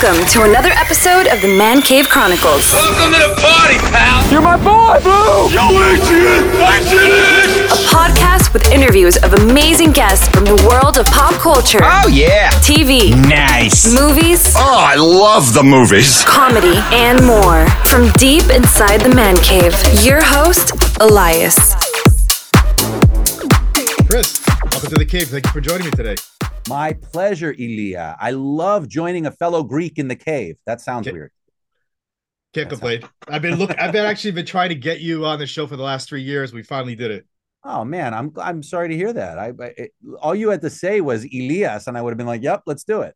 [0.00, 4.30] Welcome to another episode of the Man Cave Chronicles, Welcome to the party, pal.
[4.30, 5.50] You're my boy, Blue!
[5.50, 7.66] Yo, Adrian, Adrian.
[7.66, 12.50] a podcast with interviews of amazing guests from the world of pop culture, Oh yeah.
[12.62, 13.92] TV, Nice.
[13.92, 16.22] movies, Oh, I love the movies.
[16.24, 17.66] comedy, and more.
[17.86, 19.74] From deep inside the Man Cave,
[20.04, 21.56] your host, Elias.
[24.06, 24.40] Chris,
[24.70, 25.28] welcome to the cave.
[25.28, 26.14] Thank you for joining me today.
[26.68, 28.16] My pleasure, Ilya.
[28.20, 30.56] I love joining a fellow Greek in the cave.
[30.66, 31.16] That sounds Okay.
[31.16, 31.32] weird.
[32.54, 33.02] Can't complain.
[33.28, 33.70] I've been look.
[33.78, 36.22] I've been actually been trying to get you on the show for the last three
[36.22, 36.52] years.
[36.52, 37.26] We finally did it.
[37.64, 39.38] Oh man, I'm I'm sorry to hear that.
[39.38, 42.26] I, I it, all you had to say was Elias, and I would have been
[42.26, 43.14] like, "Yep, let's do it."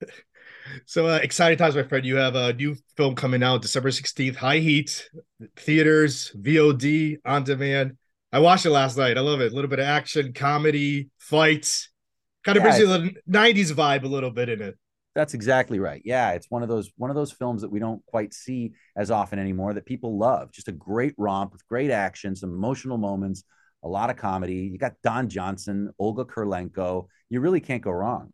[0.86, 2.06] So uh, exciting times, my friend.
[2.06, 4.36] You have a new film coming out December sixteenth.
[4.36, 5.10] High Heat,
[5.56, 7.98] theaters, VOD, on demand.
[8.32, 9.18] I watched it last night.
[9.18, 9.52] I love it.
[9.52, 11.90] A little bit of action, comedy, fights.
[12.44, 14.76] Kind of Yeah, brings you the '90s vibe a little bit in it.
[15.14, 16.02] That's exactly right.
[16.04, 19.10] Yeah, it's one of those one of those films that we don't quite see as
[19.10, 20.50] often anymore that people love.
[20.50, 23.44] Just a great romp with great action, some emotional moments,
[23.84, 24.68] a lot of comedy.
[24.72, 27.06] You got Don Johnson, Olga Kurylenko.
[27.30, 28.32] You really can't go wrong.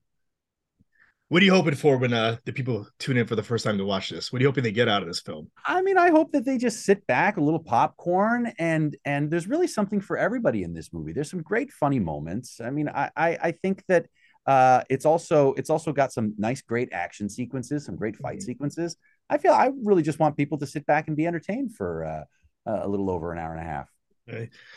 [1.30, 3.78] What are you hoping for when uh, the people tune in for the first time
[3.78, 4.32] to watch this?
[4.32, 5.48] What are you hoping they get out of this film?
[5.64, 9.46] I mean, I hope that they just sit back, a little popcorn, and and there's
[9.46, 11.12] really something for everybody in this movie.
[11.12, 12.60] There's some great funny moments.
[12.60, 14.06] I mean, I I, I think that
[14.44, 18.46] uh, it's also it's also got some nice, great action sequences, some great fight Mhm.
[18.46, 18.96] sequences.
[19.28, 22.24] I feel I really just want people to sit back and be entertained for uh,
[22.66, 23.88] a little over an hour and a half.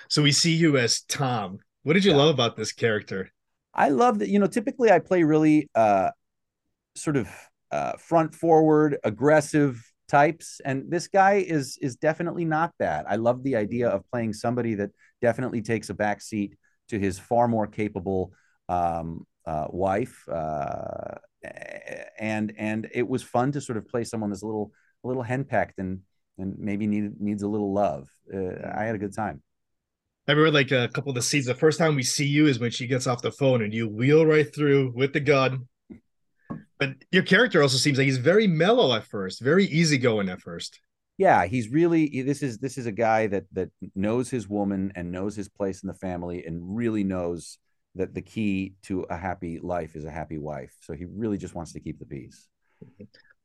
[0.07, 1.57] So we see you as Tom.
[1.81, 2.17] What did you Yeah.
[2.17, 3.31] love about this character?
[3.73, 4.29] I love that.
[4.29, 6.11] You know, typically I play really uh,
[6.95, 7.29] sort of
[7.71, 13.05] uh, front forward, aggressive types, and this guy is is definitely not that.
[13.09, 16.55] I love the idea of playing somebody that definitely takes a back seat
[16.89, 18.33] to his far more capable
[18.69, 21.15] um, uh, wife, uh,
[22.19, 24.71] and and it was fun to sort of play someone that's a little
[25.03, 26.01] a little henpecked and
[26.37, 28.09] and maybe need, needs a little love.
[28.33, 29.41] Uh, I had a good time.
[30.27, 31.45] I remember like a couple of the scenes.
[31.45, 33.89] The first time we see you is when she gets off the phone and you
[33.89, 35.67] wheel right through with the gun.
[36.79, 40.79] But your character also seems like he's very mellow at first, very easygoing at first.
[41.17, 45.11] yeah he's really this is this is a guy that that knows his woman and
[45.11, 47.59] knows his place in the family and really knows
[47.95, 51.53] that the key to a happy life is a happy wife so he really just
[51.55, 52.47] wants to keep the peace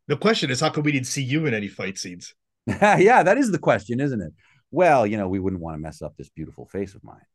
[0.09, 2.35] The question is, how come we didn't see you in any fight scenes?
[2.67, 4.33] yeah that is the question isn't it
[4.71, 7.27] well you know we wouldn't want to mess up this beautiful face of mine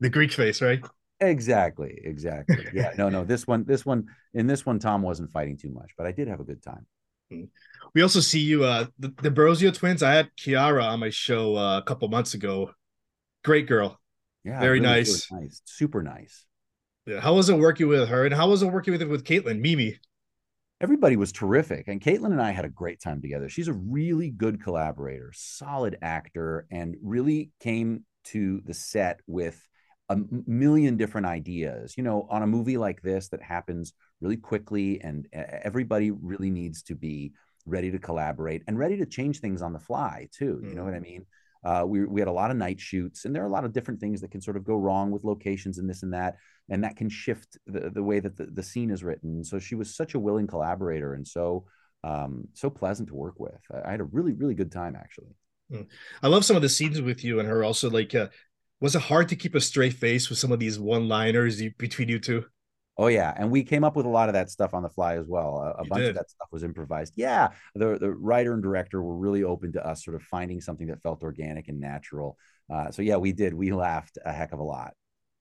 [0.00, 0.82] The Greek face, right?
[1.22, 5.56] Exactly exactly yeah no no this one this one in this one tom wasn't fighting
[5.56, 6.86] too much but i did have a good time
[7.94, 10.02] We also see you, uh, the, the Brosio twins.
[10.02, 12.72] I had Kiara on my show uh, a couple months ago.
[13.42, 13.98] Great girl.
[14.44, 15.30] yeah Very really nice.
[15.32, 16.44] nice super nice
[17.06, 18.24] Yeah, How was it working with her?
[18.26, 19.98] And how was it working with with Kaitlin, Mimi?
[20.80, 24.30] everybody was terrific and kaitlin and i had a great time together she's a really
[24.30, 29.64] good collaborator solid actor and really came to the set with
[30.12, 31.94] a million different ideas.
[31.96, 36.82] You know on a movie like this that happens really quickly and everybody really needs
[36.84, 37.32] to be
[37.66, 40.94] ready to collaborate and ready to change things on the fly too you know what
[40.94, 41.24] i mean?
[41.64, 43.72] Uh, we, we had a lot of night shoots and there are a lot of
[43.72, 46.34] different things that can sort of go wrong with locations and this and that
[46.68, 49.44] and that can shift the, the way that the, the scene is written.
[49.44, 51.66] So she was such a willing collaborator and so
[52.02, 53.60] um, so pleasant to work with.
[53.72, 55.36] I, I had a really really good time actually.
[56.22, 57.64] I love some of the scenes with you and her.
[57.64, 58.28] Also, like, uh,
[58.82, 62.18] was it hard to keep a straight face with some of these one-liners between you
[62.18, 62.44] two?
[62.98, 65.14] Oh yeah, and we came up with a lot of that stuff on the fly
[65.14, 65.56] as well.
[65.58, 66.08] A, a bunch did.
[66.10, 67.14] of that stuff was improvised.
[67.16, 70.88] Yeah, the the writer and director were really open to us sort of finding something
[70.88, 72.36] that felt organic and natural.
[72.68, 73.54] Uh, so yeah, we did.
[73.54, 74.94] We laughed a heck of a lot.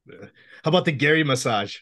[0.08, 1.78] How about the Gary massage?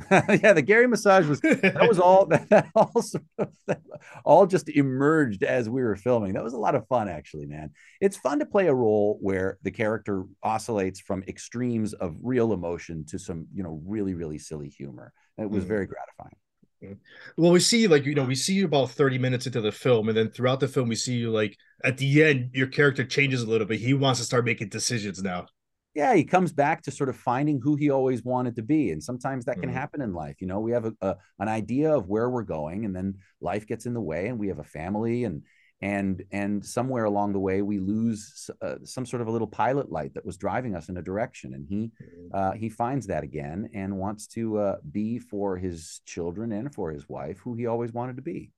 [0.10, 3.48] yeah, the Gary massage was that was all that all sort of,
[4.24, 6.32] all just emerged as we were filming.
[6.32, 7.70] That was a lot of fun, actually, man.
[8.00, 13.04] It's fun to play a role where the character oscillates from extremes of real emotion
[13.06, 15.12] to some, you know, really really silly humor.
[15.38, 15.68] It was Mm.
[15.68, 16.36] very gratifying.
[17.36, 20.08] well, we see like you know we see you about thirty minutes into the film,
[20.08, 23.42] and then throughout the film we see you like at the end your character changes
[23.42, 23.80] a little bit.
[23.80, 25.46] He wants to start making decisions now.
[25.94, 28.90] Yeah, he comes back to sort of finding who he always wanted to be.
[28.90, 29.74] And sometimes that can Mhm.
[29.74, 30.40] happen in life.
[30.40, 33.66] You know, we have a, a an idea of where we're going, and then life
[33.66, 35.42] gets in the way, and we have a family, and
[35.80, 39.90] and and somewhere along the way we lose uh, some sort of a little pilot
[39.90, 41.92] light that was driving us in a direction, and he
[42.32, 46.90] uh, he finds that again and wants to uh, be for his children and for
[46.90, 48.50] his wife who he always wanted to be.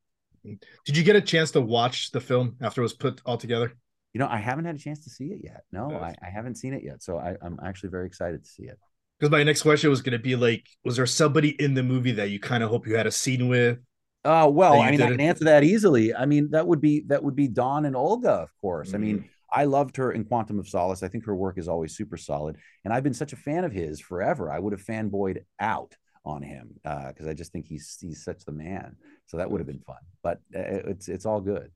[0.85, 3.73] Did you get a chance to watch the film after it was put all together?
[4.17, 5.65] You know, I haven't had a chance to see it yet.
[5.73, 8.63] No, I, I haven't seen it yet, so I, I'm actually very excited to see
[8.63, 8.79] it.
[9.21, 12.13] Because my next question was going to be like, was there somebody in the movie
[12.13, 13.77] that you kind of hope you had a scene with?
[14.25, 16.15] Oh well, I mean, I can answer that easily.
[16.15, 18.95] I mean, that would be that would be Don and Olga, of course.
[18.95, 19.01] I Mm.
[19.03, 21.03] mean, I loved her in Quantum of Solace.
[21.03, 23.73] I think her work is always super solid, and I've been such a fan of
[23.73, 24.51] his forever.
[24.51, 28.53] I would have fanboyed out on him because I just think he's he's such the
[28.53, 28.97] man.
[29.27, 30.01] So that would have been fun.
[30.23, 31.71] But uh, it's it's all good.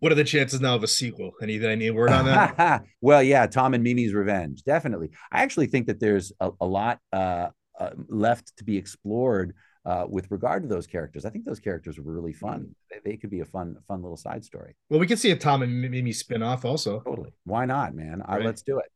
[0.00, 1.32] What are the chances now of a sequel?
[1.42, 2.84] Any any word on that?
[3.00, 5.10] well, yeah, Tom and Mimi's Revenge, definitely.
[5.32, 7.48] I actually think that there's a, a lot uh,
[7.78, 9.54] uh, left to be explored
[9.84, 11.24] uh, with regard to those characters.
[11.24, 12.74] I think those characters were really fun.
[12.90, 14.76] They, they could be a fun, fun little side story.
[14.88, 17.00] well, we could see a Tom and Mimi spin-off also.
[17.00, 17.30] Totally.
[17.44, 18.22] Why not, man?
[18.24, 18.86] I, let's do it.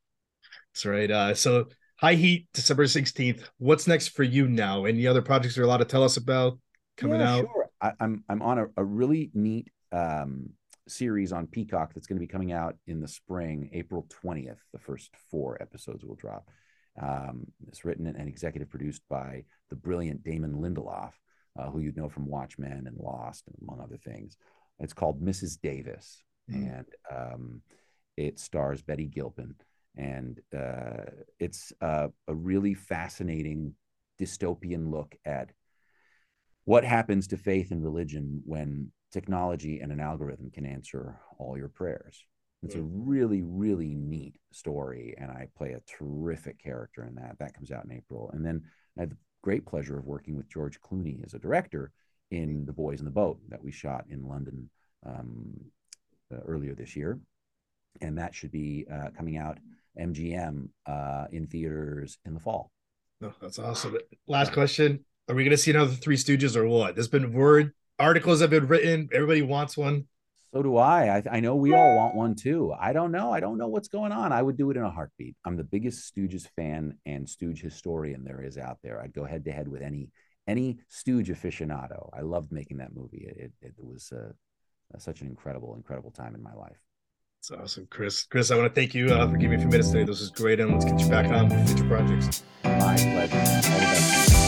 [0.72, 1.10] That's right.
[1.10, 3.42] Uh, so High Heat, December 16th.
[3.58, 4.84] What's next for you now?
[4.84, 6.58] Any other projects you're allowed to tell us about
[6.96, 7.40] coming Yeah, out?
[7.40, 7.68] Sure.
[7.80, 10.50] I, I'm I'm on a, a really neat um,
[10.86, 14.58] series on Peacock that's going to be coming out in the spring, April 20th.
[14.72, 16.48] The first four episodes will drop.
[17.00, 21.12] Um, it's written and executive produced by the brilliant Damon Lindelof,
[21.58, 24.36] uh, who you'd know from Watchmen and Lost, and among other things.
[24.80, 25.60] It's called Mrs.
[25.60, 26.78] Davis, Mm.
[26.78, 27.62] and um,
[28.16, 29.54] it stars Betty Gilpin,
[29.96, 31.04] and uh,
[31.38, 33.74] it's uh, a really fascinating
[34.18, 35.50] dystopian look at
[36.64, 41.68] what happens to faith and religion when technology and an algorithm can answer all your
[41.68, 42.24] prayers.
[42.62, 47.36] It's a really, really neat story, and I play a terrific character in that.
[47.38, 48.62] That comes out in April, and then
[48.96, 51.92] I had the great pleasure of working with George Clooney as a director
[52.32, 54.68] in The Boys in the Boat that we shot in London
[55.06, 55.52] um,
[56.34, 57.20] uh, earlier this year,
[58.00, 59.58] and that should be uh, coming out
[59.96, 62.72] MGM uh, in theaters in the fall.
[63.20, 63.98] No, that's awesome.
[64.26, 65.04] Last question.
[65.28, 66.94] Are we going to see another Three Stooges or what?
[66.94, 69.08] There's been word, articles have been written.
[69.12, 70.06] Everybody wants one.
[70.52, 71.18] So do I.
[71.18, 71.22] I.
[71.32, 72.72] I know we all want one too.
[72.78, 73.32] I don't know.
[73.32, 74.32] I don't know what's going on.
[74.32, 75.36] I would do it in a heartbeat.
[75.44, 79.00] I'm the biggest Stooges fan and Stooge historian there is out there.
[79.00, 80.10] I'd go head to head with any
[80.46, 82.08] any Stooge aficionado.
[82.16, 83.26] I loved making that movie.
[83.28, 84.32] It, it, it was uh,
[84.98, 86.78] such an incredible, incredible time in my life.
[87.40, 88.24] It's awesome, Chris.
[88.24, 90.04] Chris, I want to thank you uh, for giving me a few minutes today.
[90.04, 92.42] This was great, and let's get you back on with future projects.
[92.64, 94.47] My pleasure.